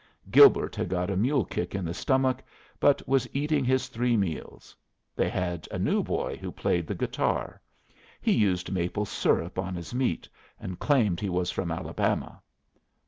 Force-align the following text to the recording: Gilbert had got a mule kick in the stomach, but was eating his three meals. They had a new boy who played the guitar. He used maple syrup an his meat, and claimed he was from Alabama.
Gilbert 0.31 0.75
had 0.75 0.89
got 0.89 1.11
a 1.11 1.15
mule 1.15 1.45
kick 1.45 1.75
in 1.75 1.85
the 1.85 1.93
stomach, 1.93 2.43
but 2.79 3.07
was 3.07 3.29
eating 3.35 3.63
his 3.63 3.87
three 3.87 4.17
meals. 4.17 4.75
They 5.15 5.29
had 5.29 5.67
a 5.69 5.77
new 5.77 6.01
boy 6.01 6.37
who 6.37 6.51
played 6.51 6.87
the 6.87 6.95
guitar. 6.95 7.61
He 8.19 8.31
used 8.31 8.71
maple 8.71 9.05
syrup 9.05 9.59
an 9.59 9.75
his 9.75 9.93
meat, 9.93 10.27
and 10.59 10.79
claimed 10.79 11.19
he 11.19 11.29
was 11.29 11.51
from 11.51 11.69
Alabama. 11.69 12.41